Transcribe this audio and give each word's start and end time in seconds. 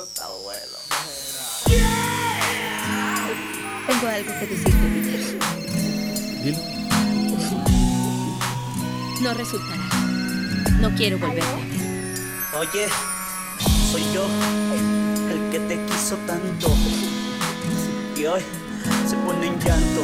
Esto 0.00 0.12
está 0.14 0.28
bueno. 0.28 0.78
Tengo 3.86 4.08
algo 4.08 4.32
que 4.40 4.46
decirte, 4.46 4.86
Peter. 4.94 5.20
Dilo. 6.42 6.58
No 9.20 9.34
resultará. 9.34 9.82
No 10.80 10.94
quiero 10.94 11.18
volverte 11.18 11.50
a 11.50 11.54
ver. 11.54 12.68
Oye, 12.68 12.88
soy 13.92 14.02
yo, 14.14 14.26
el 15.28 15.50
que 15.50 15.58
te 15.68 15.84
quiso 15.84 16.16
tanto. 16.26 16.74
Y 18.16 18.24
hoy 18.24 18.40
se 19.06 19.16
pone 19.16 19.48
en 19.48 19.60
llanto. 19.60 20.00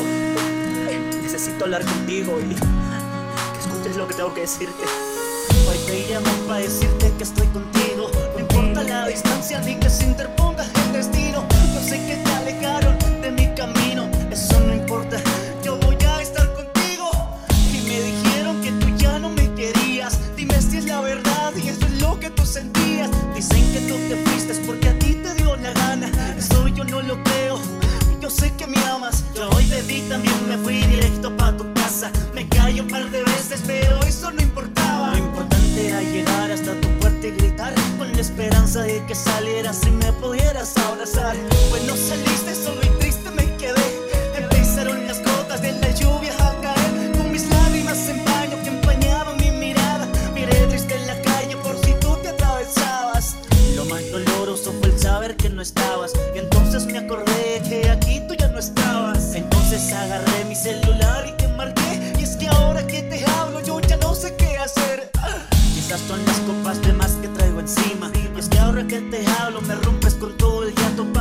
Necesito 1.22 1.64
hablar 1.64 1.82
contigo 1.82 2.38
y 2.38 2.54
que 2.54 3.60
escuches 3.60 3.96
lo 3.96 4.06
que 4.06 4.14
tengo 4.14 4.34
que 4.34 4.42
decirte. 4.42 4.84
Hoy 5.68 5.78
te 5.86 6.06
llamo 6.10 6.30
para 6.46 6.60
decirte 6.60 7.12
que 7.16 7.24
estoy 7.24 7.46
contigo. 7.48 8.10
No 8.34 8.40
importa 8.40 8.82
la 8.82 9.06
distancia 9.06 9.60
ni 9.60 9.74
que 9.76 9.88
se 9.90 10.04
interponga 10.04 10.64
el 10.86 10.92
destino. 10.92 11.44
Yo 11.74 11.80
sé 11.80 11.98
que 12.06 12.16
te 12.16 12.32
alejaron 12.32 12.96
de 13.20 13.30
mi 13.30 13.54
camino. 13.54 14.08
Eso 14.30 14.60
no 14.60 14.74
importa. 14.74 15.18
Yo 15.62 15.78
voy 15.78 15.96
a 16.04 16.22
estar 16.22 16.52
contigo. 16.54 17.10
Y 17.72 17.78
me 17.88 18.00
dijeron 18.00 18.60
que 18.62 18.72
tú 18.72 18.88
ya 18.96 19.18
no 19.18 19.30
me 19.30 19.52
querías. 19.54 20.18
Dime 20.36 20.60
si 20.60 20.78
es 20.78 20.84
la 20.86 21.00
verdad 21.00 21.52
y 21.56 21.68
eso 21.68 21.86
es 21.86 22.00
lo 22.00 22.18
que 22.18 22.30
tú 22.30 22.44
sentías. 22.44 23.10
Dicen 23.34 23.72
que 23.72 23.80
tú 23.80 23.96
te 24.08 24.16
fuiste 24.24 24.54
porque 24.66 24.88
a 24.88 24.98
ti 24.98 25.14
te 25.14 25.34
dio 25.34 25.56
la 25.56 25.72
gana. 25.72 26.10
Eso 26.38 26.68
yo 26.68 26.84
no 26.84 27.02
lo 27.02 27.22
creo. 27.24 27.58
Yo 28.20 28.30
sé 28.30 28.52
que 28.56 28.66
me 28.66 28.78
amas. 28.86 29.24
Yo 29.34 29.48
hoy 29.50 29.64
de 29.66 29.82
ti 29.82 30.02
también 30.08 30.48
me 30.48 30.56
fui 30.58 30.85
esperanza 38.26 38.82
de 38.82 39.04
que 39.06 39.14
salieras 39.14 39.80
y 39.86 39.90
me 39.90 40.12
pudieras 40.14 40.76
abrazar. 40.76 41.36
Pues 41.70 41.84
no 41.84 41.96
saliste, 41.96 42.54
solo 42.54 42.80
y 42.82 42.88
triste 42.98 43.30
me 43.30 43.44
quedé. 43.56 43.86
Empezaron 44.36 45.06
las 45.06 45.22
gotas 45.22 45.62
de 45.62 45.72
la 45.72 45.90
lluvia 45.92 46.32
a 46.40 46.60
caer. 46.60 47.12
Con 47.16 47.30
mis 47.30 47.48
lágrimas 47.48 48.08
en 48.08 48.24
baño 48.24 48.56
que 48.64 48.70
empañaban 48.70 49.36
mi 49.36 49.50
mirada. 49.52 50.08
Miré 50.34 50.66
triste 50.66 50.96
en 50.96 51.06
la 51.06 51.22
calle 51.22 51.56
por 51.58 51.76
si 51.84 51.92
tú 52.00 52.16
te 52.20 52.28
atravesabas. 52.30 53.36
Lo 53.76 53.84
más 53.84 54.02
doloroso 54.10 54.74
fue 54.80 54.88
el 54.88 54.98
saber 54.98 55.36
que 55.36 55.48
no 55.48 55.62
estabas. 55.62 56.10
Y 56.34 56.38
entonces 56.38 56.84
me 56.86 56.98
acordé 56.98 57.62
que 57.68 57.88
aquí 57.88 58.20
tú 58.26 58.34
ya 58.34 58.48
no 58.48 58.58
estabas. 58.58 59.34
Entonces 59.34 59.92
agarré 59.92 60.44
mi 60.46 60.56
celular 60.56 61.26
y 61.28 61.32
te 61.36 61.46
marqué. 61.48 62.12
Y 62.18 62.24
es 62.24 62.36
que 62.36 62.48
ahora 62.48 62.84
que 62.86 63.02
te 63.02 63.24
hablo, 63.24 63.60
yo 63.62 63.80
ya 63.80 63.96
no 63.98 64.14
sé 64.16 64.34
qué 64.36 64.58
hacer. 64.58 65.10
Quizás 65.74 66.00
son 66.00 66.24
las 66.26 66.38
copas 66.40 66.82
de 66.82 66.92
más 66.92 67.12
que 67.22 67.28
traigo 67.28 67.60
encima. 67.60 67.95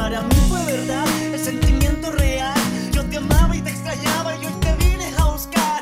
Para 0.06 0.22
mí 0.22 0.36
fue 0.48 0.64
verdad, 0.66 1.04
el 1.34 1.44
sentimiento 1.44 2.12
real. 2.12 2.54
Yo 2.92 3.04
te 3.06 3.18
amaba 3.18 3.56
y 3.56 3.62
te 3.62 3.72
extrañaba 3.72 4.36
y 4.36 4.46
hoy 4.46 4.54
te 4.62 4.76
vine 4.76 5.12
a 5.18 5.32
buscar. 5.32 5.82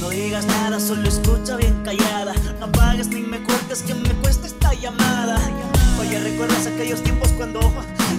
No 0.00 0.10
digas 0.10 0.44
nada, 0.44 0.78
solo 0.78 1.08
escucha 1.08 1.56
bien 1.56 1.82
callada. 1.82 2.34
No 2.60 2.66
apagues 2.66 3.08
ni 3.08 3.22
me 3.22 3.42
cortes 3.42 3.80
que 3.84 3.94
me 3.94 4.10
cuesta 4.20 4.46
esta 4.46 4.74
llamada. 4.74 5.40
Oye, 5.98 6.18
¿recuerdas 6.18 6.66
aquellos 6.66 7.02
tiempos 7.02 7.30
cuando 7.38 7.60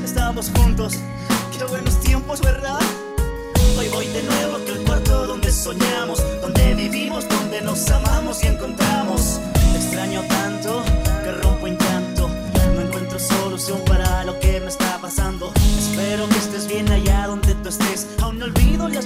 estábamos 0.03 0.49
juntos? 0.49 0.95
Qué 1.55 1.64
buenos 1.64 1.99
tiempos, 1.99 2.41
¿verdad? 2.41 2.80
Hoy 3.77 3.88
voy 3.89 4.08
de 4.08 4.23
nuevo 4.23 4.55
a 4.55 4.59
aquel 4.61 4.80
cuarto 4.80 5.27
donde 5.27 5.52
soñamos, 5.52 6.23
donde 6.41 6.73
vivimos, 6.73 7.30
donde 7.30 7.61
nos 7.61 7.88
amamos 7.91 8.43
y 8.43 8.47
encontramos. 8.47 9.39
Te 9.53 9.77
extraño 9.77 10.23
tanto 10.23 10.83
que 11.23 11.31
rompo 11.33 11.67
en 11.67 11.77
llanto. 11.77 12.31
No 12.73 12.81
encuentro 12.81 13.19
solución 13.19 13.80
para 13.86 13.98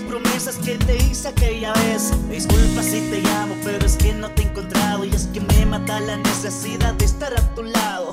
promesas 0.03 0.57
que 0.57 0.77
te 0.77 0.97
hice 0.97 1.29
aquella 1.29 1.73
vez. 1.73 2.11
Disculpa 2.29 2.83
si 2.83 3.01
te 3.09 3.21
llamo, 3.21 3.55
pero 3.63 3.85
es 3.85 3.95
que 3.95 4.13
no 4.13 4.29
te 4.31 4.43
he 4.43 4.45
encontrado. 4.45 5.05
Y 5.05 5.09
es 5.09 5.27
que 5.27 5.41
me 5.41 5.65
mata 5.65 5.99
la 5.99 6.17
necesidad 6.17 6.93
de 6.93 7.05
estar 7.05 7.33
a 7.33 7.55
tu 7.55 7.63
lado. 7.63 8.11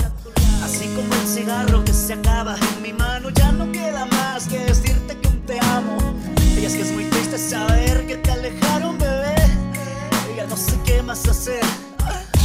Así 0.63 0.87
como 0.95 1.15
el 1.15 1.27
cigarro 1.27 1.85
que 1.85 1.93
se 1.93 2.15
acaba 2.15 2.57
en 2.57 2.83
mi 2.83 2.93
mano, 2.93 3.31
ya 3.31 3.53
no 3.53 3.71
queda 3.73 4.07
más 4.07 4.47
que 4.47 4.59
decirte 4.59 5.17
que 5.19 5.29
te 5.47 5.59
amo. 5.61 5.97
Y 6.61 6.65
es 6.65 6.75
que 6.75 6.83
es 6.83 6.93
muy 6.93 7.05
triste 7.05 7.39
saber 7.39 8.07
que 8.07 8.17
te 8.17 8.31
alejaron, 8.31 8.99
bebé. 8.99 9.35
Y 10.33 10.37
ya 10.37 10.47
no 10.47 10.57
sé 10.57 10.73
qué 10.85 11.03
más 11.03 11.27
hacer. 11.29 11.65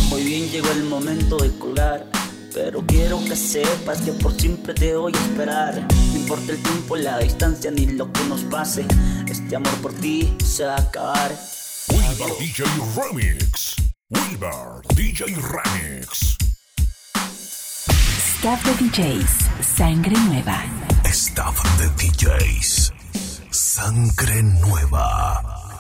Muy 0.10 0.24
bien, 0.24 0.50
llegó 0.50 0.72
el 0.72 0.84
momento 0.86 1.38
de 1.38 1.58
colgar. 1.58 2.15
Pero 2.56 2.82
quiero 2.88 3.22
que 3.26 3.36
sepas 3.36 4.00
que 4.00 4.14
por 4.14 4.32
siempre 4.40 4.74
te 4.74 4.96
voy 4.96 5.12
a 5.14 5.26
esperar. 5.26 5.86
No 5.94 6.16
importa 6.16 6.54
el 6.54 6.64
tiempo, 6.64 6.96
la 6.96 7.20
distancia 7.20 7.70
ni 7.70 7.86
lo 7.86 8.10
que 8.14 8.24
nos 8.30 8.44
pase. 8.44 8.86
Este 9.28 9.58
amor 9.58 9.74
por 9.82 9.94
ti 9.94 10.34
se 10.42 10.64
va 10.64 10.76
a 10.76 10.82
acabar. 10.82 11.38
Wilbar 11.90 12.30
DJ 12.40 12.64
Remix. 12.96 13.76
Wilbar 14.10 14.82
DJ 14.96 15.26
Remix. 15.36 16.38
Staff 18.38 18.64
de 18.64 18.86
DJs, 18.86 19.76
sangre 19.76 20.16
nueva. 20.30 20.64
Staff 21.04 21.62
de 21.78 21.90
DJs. 21.90 22.94
Sangre 23.52 24.44
nueva. 24.44 25.75